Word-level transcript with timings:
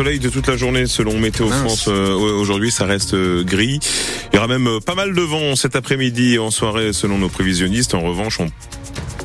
soleil 0.00 0.18
de 0.18 0.30
toute 0.30 0.46
la 0.46 0.56
journée 0.56 0.86
selon 0.86 1.18
Météo 1.18 1.50
France. 1.50 1.84
Euh, 1.88 2.14
aujourd'hui, 2.14 2.70
ça 2.70 2.86
reste 2.86 3.12
euh, 3.12 3.44
gris. 3.44 3.80
Il 4.32 4.36
y 4.36 4.38
aura 4.38 4.48
même 4.48 4.66
euh, 4.66 4.80
pas 4.80 4.94
mal 4.94 5.14
de 5.14 5.20
vent 5.20 5.54
cet 5.56 5.76
après-midi 5.76 6.36
et 6.36 6.38
en 6.38 6.50
soirée 6.50 6.94
selon 6.94 7.18
nos 7.18 7.28
prévisionnistes. 7.28 7.92
En 7.92 8.00
revanche, 8.00 8.40
on 8.40 8.50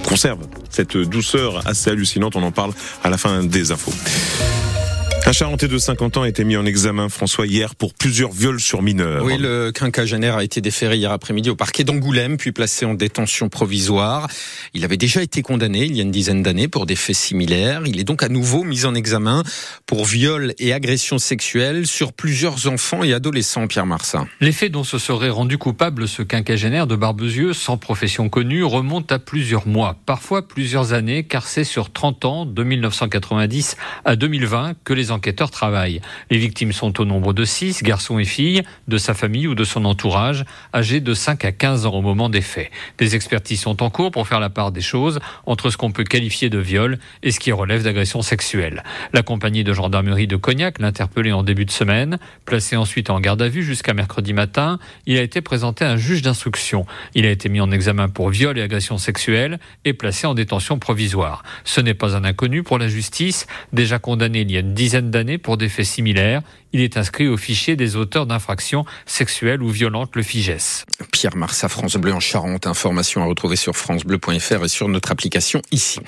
conserve 0.05 0.39
cette 0.69 0.97
douceur 0.97 1.65
assez 1.65 1.91
hallucinante. 1.91 2.35
On 2.35 2.43
en 2.43 2.51
parle 2.51 2.73
à 3.05 3.09
la 3.09 3.17
fin 3.17 3.41
des 3.41 3.71
infos. 3.71 3.93
Un 5.27 5.31
Charentais 5.31 5.67
de 5.67 5.79
50 5.79 6.17
ans 6.17 6.21
a 6.21 6.29
été 6.29 6.43
mis 6.43 6.55
en 6.55 6.67
examen, 6.67 7.09
François, 7.09 7.47
hier 7.47 7.73
pour 7.73 7.95
plusieurs 7.95 8.31
viols 8.31 8.59
sur 8.59 8.83
mineurs. 8.83 9.23
Oui, 9.23 9.39
le 9.39 9.71
quinquagénaire 9.71 10.35
a 10.35 10.43
été 10.43 10.61
déféré 10.61 10.97
hier 10.97 11.11
après-midi 11.11 11.49
au 11.49 11.55
parquet 11.55 11.83
d'Angoulême, 11.83 12.37
puis 12.37 12.51
placé 12.51 12.85
en 12.85 12.93
détention 12.93 13.49
provisoire. 13.49 14.27
Il 14.75 14.85
avait 14.85 14.97
déjà 14.97 15.23
été 15.23 15.41
condamné 15.41 15.85
il 15.85 15.95
y 15.95 15.99
a 15.99 16.03
une 16.03 16.11
dizaine 16.11 16.43
d'années 16.43 16.67
pour 16.67 16.85
des 16.85 16.95
faits 16.95 17.15
similaires. 17.15 17.81
Il 17.87 17.99
est 17.99 18.03
donc 18.03 18.21
à 18.21 18.29
nouveau 18.29 18.63
mis 18.63 18.85
en 18.85 18.93
examen 18.93 19.41
pour 19.87 20.05
viol 20.05 20.53
et 20.59 20.73
agression 20.73 21.17
sexuelle 21.17 21.87
sur 21.87 22.13
plusieurs 22.13 22.67
enfants 22.67 23.03
et 23.03 23.11
adolescents, 23.11 23.65
Pierre 23.65 23.87
Marsin. 23.87 24.27
Les 24.41 24.51
faits 24.51 24.71
dont 24.71 24.83
se 24.83 24.99
serait 24.99 25.31
rendu 25.31 25.57
coupable 25.57 26.07
ce 26.07 26.21
quinquagénaire 26.21 26.85
de 26.85 26.95
Barbezieux, 26.95 27.53
sans 27.53 27.77
profession 27.77 28.29
connue, 28.29 28.63
remontent 28.63 29.15
à 29.15 29.17
plusieurs 29.17 29.65
mois, 29.65 29.97
parfois 30.05 30.47
plusieurs 30.47 30.93
années, 30.93 31.23
car 31.23 31.47
c'est 31.47 31.63
sur 31.63 31.91
30 31.91 32.25
ans, 32.25 32.45
de 32.45 32.63
1990 32.63 33.75
à 34.05 34.15
2020, 34.15 34.73
que 34.83 34.93
les 34.93 35.14
enquêteurs 35.15 35.49
travaillent. 35.49 36.01
Les 36.29 36.37
victimes 36.37 36.71
sont 36.71 37.01
au 37.01 37.05
nombre 37.05 37.33
de 37.33 37.43
6, 37.43 37.81
garçons 37.81 38.19
et 38.19 38.25
filles, 38.25 38.61
de 38.87 38.97
sa 38.97 39.13
famille 39.13 39.47
ou 39.47 39.55
de 39.55 39.63
son 39.63 39.85
entourage, 39.85 40.45
âgés 40.73 40.99
de 40.99 41.13
5 41.13 41.43
à 41.45 41.51
15 41.51 41.85
ans 41.87 41.93
au 41.93 42.01
moment 42.01 42.29
des 42.29 42.41
faits. 42.41 42.69
Des 42.99 43.15
expertises 43.15 43.61
sont 43.61 43.81
en 43.81 43.89
cours 43.89 44.11
pour 44.11 44.27
faire 44.27 44.39
la 44.39 44.49
part 44.49 44.71
des 44.71 44.81
choses 44.81 45.19
entre 45.45 45.69
ce 45.69 45.77
qu'on 45.77 45.91
peut 45.91 46.03
qualifier 46.03 46.49
de 46.49 46.59
viol 46.59 46.99
et 47.23 47.31
ce 47.31 47.39
qui 47.39 47.51
relève 47.51 47.83
d'agression 47.83 48.21
sexuelle. 48.21 48.83
La 49.13 49.23
compagnie 49.23 49.63
de 49.63 49.73
gendarmerie 49.73 50.27
de 50.27 50.35
Cognac 50.35 50.79
l'a 50.79 50.87
interpellé 50.87 51.31
en 51.31 51.43
début 51.43 51.65
de 51.65 51.71
semaine, 51.71 52.19
placé 52.45 52.75
ensuite 52.75 53.09
en 53.09 53.19
garde 53.19 53.41
à 53.41 53.47
vue 53.47 53.63
jusqu'à 53.63 53.93
mercredi 53.93 54.33
matin. 54.33 54.79
Il 55.05 55.17
a 55.17 55.21
été 55.21 55.41
présenté 55.41 55.85
à 55.85 55.91
un 55.91 55.97
juge 55.97 56.21
d'instruction. 56.21 56.85
Il 57.15 57.25
a 57.25 57.31
été 57.31 57.49
mis 57.49 57.61
en 57.61 57.71
examen 57.71 58.09
pour 58.09 58.29
viol 58.29 58.57
et 58.57 58.61
agression 58.61 58.97
sexuelle 58.97 59.59
et 59.85 59.93
placé 59.93 60.27
en 60.27 60.33
détention 60.33 60.77
provisoire. 60.77 61.43
Ce 61.63 61.81
n'est 61.81 61.93
pas 61.93 62.15
un 62.15 62.23
inconnu 62.23 62.63
pour 62.63 62.77
la 62.77 62.87
justice, 62.87 63.47
déjà 63.73 63.99
condamné 63.99 64.41
il 64.41 64.51
y 64.51 64.57
a 64.57 64.59
une 64.59 64.73
dizaine 64.73 65.04
d'années 65.11 65.37
pour 65.37 65.57
des 65.57 65.69
faits 65.69 65.85
similaires. 65.85 66.41
Il 66.75 66.81
est 66.81 66.97
inscrit 66.97 67.29
au 67.29 67.37
fichier 67.37 67.77
des 67.77 67.95
auteurs 67.95 68.25
d'infractions 68.25 68.83
sexuelles 69.05 69.63
ou 69.63 69.69
violentes, 69.69 70.13
le 70.13 70.23
FIGES. 70.23 70.83
Pierre 71.13 71.37
Marsa, 71.37 71.69
France 71.69 71.95
Bleu 71.95 72.11
en 72.11 72.19
Charente. 72.19 72.67
Information 72.67 73.21
à 73.23 73.25
retrouver 73.25 73.55
sur 73.55 73.77
francebleu.fr 73.77 74.65
et 74.65 74.67
sur 74.67 74.89
notre 74.89 75.09
application 75.09 75.61
ici. 75.71 76.01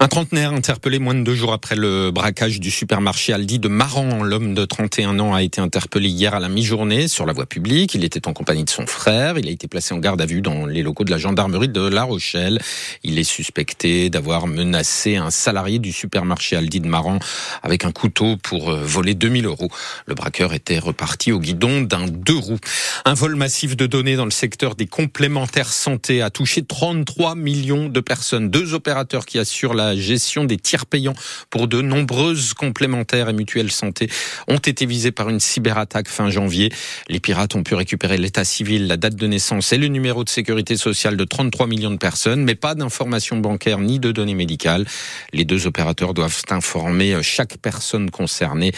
Un 0.00 0.08
trentenaire 0.08 0.52
interpellé 0.52 0.98
moins 0.98 1.14
de 1.14 1.22
deux 1.22 1.36
jours 1.36 1.52
après 1.52 1.76
le 1.76 2.10
braquage 2.10 2.58
du 2.58 2.72
supermarché 2.72 3.32
Aldi 3.32 3.60
de 3.60 3.68
Maran. 3.68 4.24
L'homme 4.24 4.52
de 4.52 4.64
31 4.64 5.20
ans 5.20 5.32
a 5.32 5.44
été 5.44 5.60
interpellé 5.60 6.08
hier 6.08 6.34
à 6.34 6.40
la 6.40 6.48
mi-journée 6.48 7.06
sur 7.06 7.24
la 7.24 7.32
voie 7.32 7.46
publique. 7.46 7.94
Il 7.94 8.02
était 8.02 8.26
en 8.26 8.32
compagnie 8.32 8.64
de 8.64 8.70
son 8.70 8.86
frère. 8.86 9.38
Il 9.38 9.46
a 9.46 9.52
été 9.52 9.68
placé 9.68 9.94
en 9.94 9.98
garde 9.98 10.20
à 10.20 10.26
vue 10.26 10.42
dans 10.42 10.66
les 10.66 10.82
locaux 10.82 11.04
de 11.04 11.12
la 11.12 11.18
gendarmerie 11.18 11.68
de 11.68 11.86
La 11.86 12.02
Rochelle. 12.02 12.58
Il 13.04 13.20
est 13.20 13.22
suspecté 13.22 14.10
d'avoir 14.10 14.48
menacé 14.48 15.14
un 15.14 15.30
salarié 15.30 15.78
du 15.78 15.92
supermarché 15.92 16.56
Aldi 16.56 16.80
de 16.80 16.88
Maran 16.88 17.20
avec 17.62 17.84
un 17.84 17.92
couteau 17.92 18.36
pour 18.42 18.72
euh, 18.72 18.82
voler 18.84 19.14
2000 19.14 19.46
euros. 19.46 19.68
Le 20.06 20.14
braqueur 20.14 20.54
était 20.54 20.78
reparti 20.78 21.32
au 21.32 21.40
guidon 21.40 21.82
d'un 21.82 22.06
deux 22.06 22.36
roues. 22.36 22.58
Un 23.04 23.14
vol 23.14 23.36
massif 23.36 23.76
de 23.76 23.86
données 23.86 24.16
dans 24.16 24.24
le 24.24 24.30
secteur 24.30 24.74
des 24.74 24.86
complémentaires 24.86 25.72
santé 25.72 26.22
a 26.22 26.30
touché 26.30 26.62
33 26.62 27.34
millions 27.34 27.88
de 27.88 28.00
personnes. 28.00 28.50
Deux 28.50 28.74
opérateurs 28.74 29.26
qui 29.26 29.38
assurent 29.38 29.74
la 29.74 29.96
gestion 29.96 30.44
des 30.44 30.56
tiers 30.56 30.86
payants 30.86 31.14
pour 31.50 31.68
de 31.68 31.80
nombreuses 31.80 32.54
complémentaires 32.54 33.28
et 33.28 33.32
mutuelles 33.32 33.70
santé 33.70 34.08
ont 34.48 34.58
été 34.58 34.86
visés 34.86 35.12
par 35.12 35.28
une 35.28 35.40
cyberattaque 35.40 36.08
fin 36.08 36.30
janvier. 36.30 36.72
Les 37.08 37.20
pirates 37.20 37.54
ont 37.54 37.62
pu 37.62 37.74
récupérer 37.74 38.16
l'état 38.16 38.44
civil, 38.44 38.86
la 38.86 38.96
date 38.96 39.16
de 39.16 39.26
naissance 39.26 39.72
et 39.72 39.78
le 39.78 39.88
numéro 39.88 40.24
de 40.24 40.28
sécurité 40.28 40.76
sociale 40.76 41.16
de 41.16 41.24
33 41.24 41.66
millions 41.66 41.90
de 41.90 41.96
personnes, 41.96 42.44
mais 42.44 42.54
pas 42.54 42.74
d'informations 42.74 43.36
bancaires 43.38 43.78
ni 43.78 43.98
de 43.98 44.12
données 44.12 44.34
médicales. 44.34 44.86
Les 45.32 45.44
deux 45.44 45.66
opérateurs 45.66 46.14
doivent 46.14 46.42
informer 46.50 47.22
chaque 47.22 47.58
personne 47.58 48.10
concernés. 48.10 48.72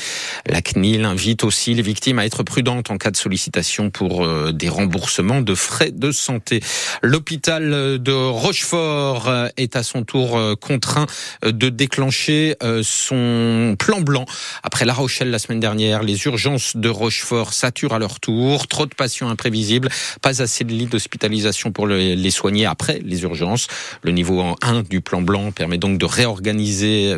La 0.46 0.62
CNIL 0.62 1.04
invite 1.12 1.44
aussi 1.44 1.74
les 1.74 1.82
victimes 1.82 2.18
à 2.18 2.24
être 2.24 2.42
prudentes 2.42 2.90
en 2.90 2.96
cas 2.96 3.10
de 3.10 3.16
sollicitation 3.16 3.90
pour 3.90 4.24
euh, 4.24 4.50
des 4.50 4.70
remboursements 4.70 5.42
de 5.42 5.54
frais 5.54 5.90
de 5.90 6.10
santé. 6.10 6.60
L'hôpital 7.02 8.02
de 8.02 8.12
Rochefort 8.12 9.28
euh, 9.28 9.48
est 9.58 9.76
à 9.76 9.82
son 9.82 10.04
tour 10.04 10.38
euh, 10.38 10.54
contraint 10.56 11.06
de 11.44 11.68
déclencher 11.68 12.56
son 12.82 13.76
plan 13.78 14.00
blanc. 14.00 14.24
Après 14.62 14.84
La 14.84 14.94
Rochelle 14.94 15.30
la 15.30 15.38
semaine 15.38 15.60
dernière, 15.60 16.02
les 16.02 16.24
urgences 16.24 16.76
de 16.76 16.88
Rochefort 16.88 17.52
saturent 17.52 17.92
à 17.92 17.98
leur 17.98 18.20
tour. 18.20 18.68
Trop 18.68 18.86
de 18.86 18.94
patients 18.94 19.28
imprévisibles, 19.28 19.88
pas 20.22 20.40
assez 20.40 20.64
de 20.64 20.72
lits 20.72 20.86
d'hospitalisation 20.86 21.72
pour 21.72 21.86
les 21.86 22.30
soigner 22.30 22.66
après 22.66 23.00
les 23.04 23.22
urgences. 23.22 23.66
Le 24.02 24.12
niveau 24.12 24.42
1 24.62 24.82
du 24.82 25.00
plan 25.00 25.20
blanc 25.20 25.52
permet 25.52 25.78
donc 25.78 25.98
de 25.98 26.04
réorganiser 26.04 27.14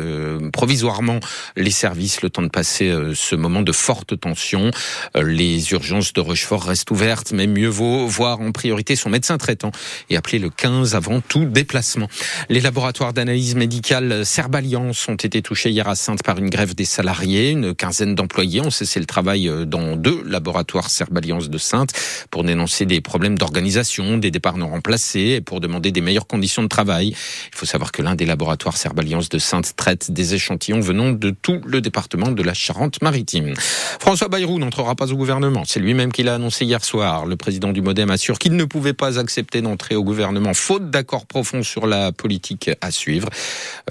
provisoirement 0.51 1.19
les 1.55 1.71
services 1.71 2.21
le 2.21 2.29
temps 2.29 2.43
de 2.43 2.49
passer 2.49 2.93
ce 3.13 3.35
moment 3.35 3.61
de 3.61 3.71
forte 3.75 4.19
tension. 4.19 4.71
Euh, 5.15 5.23
les 5.23 5.71
urgences 5.71 6.13
de 6.13 6.21
Rochefort 6.21 6.63
restent 6.63 6.91
ouvertes, 6.91 7.31
mais 7.33 7.47
mieux 7.47 7.67
vaut 7.67 8.07
voir 8.07 8.41
en 8.41 8.51
priorité 8.51 8.95
son 8.95 9.09
médecin 9.09 9.37
traitant 9.37 9.71
et 10.09 10.17
appeler 10.17 10.39
le 10.39 10.49
15 10.49 10.95
avant 10.95 11.21
tout 11.21 11.45
déplacement. 11.45 12.07
Les 12.49 12.61
laboratoires 12.61 13.13
d'analyse 13.13 13.55
médicale 13.55 14.25
Serballiance 14.25 15.07
ont 15.07 15.15
été 15.15 15.41
touchés 15.41 15.69
hier 15.69 15.87
à 15.87 15.95
Sainte 15.95 16.23
par 16.23 16.37
une 16.37 16.49
grève 16.49 16.75
des 16.75 16.85
salariés. 16.85 17.51
Une 17.51 17.75
quinzaine 17.75 18.15
d'employés 18.15 18.61
ont 18.61 18.71
cessé 18.71 18.99
le 18.99 19.05
travail 19.05 19.47
euh, 19.47 19.65
dans 19.65 19.95
deux 19.95 20.23
laboratoires 20.25 20.89
Serballiance 20.89 21.49
de 21.49 21.57
Sainte 21.57 21.91
pour 22.31 22.43
dénoncer 22.43 22.85
des 22.85 23.01
problèmes 23.01 23.37
d'organisation, 23.37 24.17
des 24.17 24.31
départs 24.31 24.57
non 24.57 24.69
remplacés 24.69 25.35
et 25.37 25.41
pour 25.41 25.59
demander 25.59 25.91
des 25.91 26.01
meilleures 26.01 26.27
conditions 26.27 26.63
de 26.63 26.67
travail. 26.67 27.09
Il 27.09 27.57
faut 27.57 27.65
savoir 27.65 27.91
que 27.91 28.01
l'un 28.01 28.15
des 28.15 28.25
laboratoires 28.25 28.77
Serballiance 28.77 29.29
de 29.29 29.37
Sainte 29.37 29.75
traite 29.75 30.11
des 30.11 30.33
échantillons 30.33 30.79
venant 30.79 31.11
de 31.11 31.29
tout 31.29 31.61
le 31.65 31.81
département 31.81 32.31
de 32.31 32.43
la 32.43 32.53
Charente-Maritime. 32.53 33.53
François 33.99 34.27
Bayrou 34.27 34.59
n'entrera 34.59 34.95
pas 34.95 35.11
au 35.11 35.15
gouvernement. 35.15 35.63
C'est 35.65 35.79
lui-même 35.79 36.11
qui 36.11 36.23
l'a 36.23 36.35
annoncé 36.35 36.65
hier 36.65 36.83
soir. 36.83 37.25
Le 37.25 37.35
président 37.35 37.71
du 37.71 37.81
Modem 37.81 38.11
assure 38.11 38.37
qu'il 38.37 38.55
ne 38.55 38.65
pouvait 38.65 38.93
pas 38.93 39.19
accepter 39.19 39.61
d'entrer 39.61 39.95
au 39.95 40.03
gouvernement 40.03 40.53
faute 40.53 40.89
d'accord 40.89 41.25
profond 41.25 41.63
sur 41.63 41.87
la 41.87 42.11
politique 42.11 42.69
à 42.81 42.91
suivre, 42.91 43.29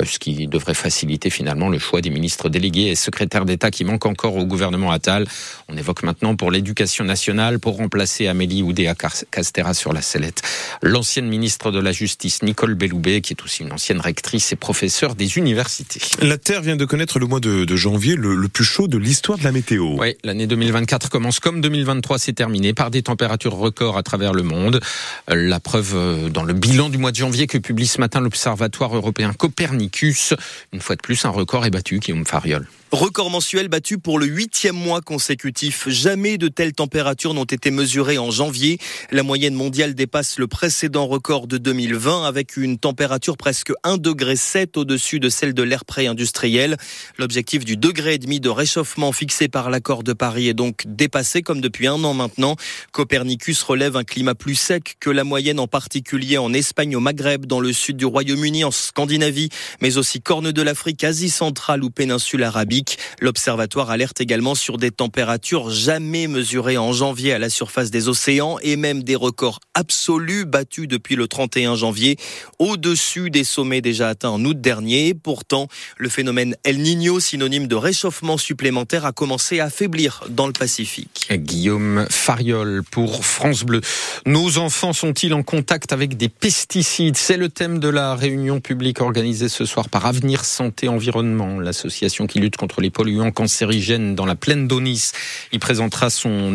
euh, 0.01 0.05
ce 0.05 0.19
qui 0.19 0.47
devrait 0.47 0.75
faciliter 0.75 1.31
finalement 1.31 1.69
le 1.69 1.79
choix 1.79 2.01
des 2.01 2.11
ministres 2.11 2.49
délégués 2.49 2.89
et 2.89 2.95
secrétaires 2.95 3.45
d'État 3.45 3.71
qui 3.71 3.85
manquent 3.85 4.07
encore 4.07 4.37
au 4.37 4.45
gouvernement 4.45 4.91
Attal. 4.91 5.27
On 5.69 5.77
évoque 5.77 6.03
maintenant 6.03 6.37
pour 6.37 6.51
l'éducation 6.51 7.05
nationale 7.05 7.59
pour 7.59 7.77
remplacer 7.77 8.27
Amélie 8.27 8.63
Oudéa 8.63 8.95
Castera 8.95 9.75
sur 9.75 9.93
la 9.93 10.03
sellette. 10.03 10.43
L'ancienne 10.83 11.27
ministre 11.27 11.71
de 11.71 11.81
la 11.81 11.93
Justice 11.93 12.43
Nicole 12.43 12.75
Belloubet, 12.75 13.21
qui 13.21 13.33
est 13.33 13.43
aussi 13.43 13.63
une 13.63 13.73
ancienne 13.73 14.01
rectrice 14.01 14.53
et 14.53 14.57
professeure 14.57 15.15
des 15.15 15.39
universités. 15.39 16.01
La 16.21 16.39
Terre 16.39 16.63
vient 16.63 16.77
de 16.77 16.85
connaître 16.85 17.19
le 17.19 17.27
mois 17.27 17.41
de, 17.41 17.77
janvier 17.77 18.17
le, 18.17 18.49
plus 18.49 18.65
chaud 18.65 18.89
de 18.89 18.99
l'histoire 18.99 19.39
de 19.39 19.45
la. 19.45 19.55
Oui, 19.99 20.17
l'année 20.25 20.47
2024 20.47 21.09
commence 21.11 21.41
comme 21.41 21.61
2023 21.61 22.19
s'est 22.19 22.33
terminée 22.33 22.75
par 22.75 22.91
des 22.91 23.03
températures 23.03 23.55
records 23.55 23.97
à 23.97 24.03
travers 24.03 24.33
le 24.33 24.43
monde. 24.43 24.81
La 25.29 25.61
preuve 25.61 25.93
euh, 25.95 26.29
dans 26.29 26.45
le 26.45 26.53
bilan 26.55 26.89
du 26.89 26.99
mois 26.99 27.11
de 27.11 27.17
janvier 27.17 27.47
que 27.47 27.59
publie 27.59 27.87
ce 27.87 28.01
matin 28.01 28.21
l'Observatoire 28.21 28.95
européen 28.95 29.33
Copernicus. 29.33 30.35
Une 30.73 30.81
fois 30.81 30.97
de 30.97 31.01
plus, 31.01 31.25
un 31.25 31.31
record 31.31 31.65
est 31.67 31.71
battu, 31.71 31.99
Guillaume 31.99 32.27
Fariol. 32.27 32.67
Record 32.95 33.29
mensuel 33.29 33.67
battu 33.67 33.99
pour 33.99 34.21
le 34.21 34.27
huitième 34.27 34.77
mois 34.77 35.01
consécutif. 35.01 35.89
Jamais 35.89 36.39
de 36.39 36.47
telles 36.47 36.75
températures 36.75 37.35
n'ont 37.35 37.43
été 37.43 37.73
mesurées 37.73 38.19
en 38.19 38.31
janvier. 38.31 38.79
La 39.11 39.25
moyenne 39.25 39.55
mondiale 39.55 39.97
dépasse 39.97 40.39
le 40.39 40.47
précédent 40.47 41.09
record 41.09 41.49
de 41.49 41.59
2020 41.59 42.25
avec 42.25 42.57
une 42.57 42.79
température 42.79 43.37
presque 43.37 43.73
1,7 43.83 43.99
degré 43.99 44.37
au-dessus 44.77 45.19
de 45.19 45.29
celle 45.29 45.55
de 45.55 45.65
l'ère 45.65 45.85
pré-industriel. 45.85 46.77
L'objectif 47.19 47.65
du 47.65 47.77
degré 47.77 48.15
et 48.15 48.19
demi 48.19 48.39
de 48.39 48.49
réchauffement 48.49 49.11
fixé 49.11 49.49
par 49.49 49.71
l'accord 49.71 50.05
de 50.05 50.13
Paris 50.13 50.47
est 50.47 50.55
donc 50.55 50.85
dépassé 50.87 51.43
comme 51.43 51.61
depuis 51.61 51.89
un 51.89 52.05
an 52.05 52.15
maintenant. 52.15 52.55
Copernicus 52.93 53.61
relève 53.65 53.97
un 53.97 54.05
climat 54.05 54.37
plus 54.37 54.55
sec 54.55 54.99
que 55.01 55.11
la 55.11 55.25
moyenne 55.25 55.59
en 55.59 55.67
particulier 55.67 56.39
en 56.39 56.53
Espagne, 56.53 56.95
au 56.95 57.01
Maghreb, 57.01 57.47
dans 57.47 57.59
le 57.59 57.73
sud 57.73 57.97
du 57.97 58.07
Royaume-Uni, 58.07 58.63
en 58.63 58.71
Scandinavie, 58.71 59.49
mais 59.81 59.97
aussi 59.97 60.21
Corne 60.21 60.53
de 60.53 60.63
l'Afrique, 60.63 61.03
Asie 61.03 61.29
centrale 61.29 61.83
ou 61.83 61.91
péninsule 61.91 62.45
arabique. 62.45 62.84
L'observatoire 63.21 63.91
alerte 63.91 64.21
également 64.21 64.55
sur 64.55 64.79
des 64.79 64.91
températures 64.91 65.71
jamais 65.71 66.27
mesurées 66.27 66.79
en 66.79 66.93
janvier 66.93 67.33
à 67.33 67.39
la 67.39 67.51
surface 67.51 67.91
des 67.91 68.09
océans 68.09 68.59
et 68.63 68.77
même 68.77 69.03
des 69.03 69.17
records 69.17 69.61
absolus 69.75 70.45
battus 70.45 70.89
depuis 70.89 71.17
le 71.17 71.29
31 71.29 71.75
janvier, 71.75 72.17
au-dessus 72.59 73.31
des 73.31 73.45
sommets 73.45 73.81
déjà 73.81 74.09
atteints 74.09 74.31
en 74.31 74.45
août 74.45 74.61
dernier. 74.61 75.15
Pourtant, 75.15 75.69
le 75.99 76.09
phénomène 76.09 76.57
El 76.65 76.81
Niño, 76.81 77.21
synonyme 77.21 77.67
de 77.67 77.75
réchauffement 77.75 78.39
supplémentaire, 78.39 79.05
a 79.05 79.13
commencé 79.13 79.61
à 79.61 79.71
faiblir 79.71 80.25
dans 80.29 80.47
le 80.47 80.53
Pacifique. 80.53 81.29
Guillaume 81.31 82.07
Fariol 82.09 82.83
pour 82.91 83.25
France 83.25 83.65
Bleu. 83.65 83.81
Nos 84.25 84.59
enfants 84.59 84.93
sont-ils 84.93 85.35
en 85.35 85.43
contact 85.43 85.93
avec 85.93 86.17
des 86.17 86.29
pesticides? 86.29 87.17
C'est 87.17 87.37
le 87.37 87.49
thème 87.49 87.79
de 87.79 87.89
la 87.89 88.15
réunion 88.15 88.61
publique 88.61 89.01
organisée 89.01 89.49
ce 89.49 89.65
soir 89.65 89.89
par 89.89 90.07
Avenir 90.07 90.45
Santé 90.45 90.89
Environnement, 90.89 91.61
l'association 91.61 92.27
qui 92.27 92.39
lutte 92.39 92.57
contre 92.57 92.64
contre 92.65 92.81
les 92.81 92.89
polluants 92.89 93.31
cancérigènes 93.31 94.15
dans 94.15 94.25
la 94.25 94.37
plaine 94.37 94.67
d'Onis. 94.67 95.11
Il 95.53 95.61
présentera 95.61 96.09
son, 96.09 96.51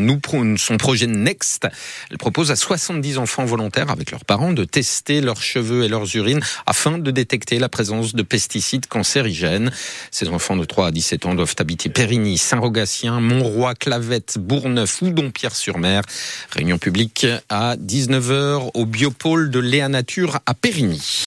projet 0.79 1.05
Next. 1.05 1.67
Elle 2.09 2.17
propose 2.17 2.49
à 2.49 2.55
70 2.55 3.19
enfants 3.19 3.45
volontaires 3.45 3.91
avec 3.91 4.09
leurs 4.09 4.25
parents 4.25 4.51
de 4.51 4.63
tester 4.63 5.21
leurs 5.21 5.43
cheveux 5.43 5.83
et 5.83 5.87
leurs 5.87 6.15
urines 6.15 6.39
afin 6.65 6.97
de 6.97 7.11
détecter 7.11 7.59
la 7.59 7.69
présence 7.69 8.15
de 8.15 8.23
pesticides 8.23 8.87
cancérigènes. 8.87 9.71
Ces 10.09 10.29
enfants 10.29 10.55
de 10.55 10.65
3 10.65 10.87
à 10.87 10.91
17 10.91 11.27
ans 11.27 11.35
doivent 11.35 11.55
habiter 11.59 11.89
Périgny, 11.89 12.39
Saint-Rogatien, 12.39 13.19
Montroy, 13.19 13.75
Clavette, 13.75 14.39
Bourgneuf 14.39 15.03
ou 15.03 15.11
Dompierre-sur-Mer. 15.11 16.01
Réunion 16.49 16.79
publique 16.79 17.27
à 17.49 17.75
19h 17.75 18.71
au 18.73 18.85
biopôle 18.87 19.51
de 19.51 19.59
Léa 19.59 19.89
Nature 19.89 20.39
à 20.47 20.55
Périgny. 20.55 21.17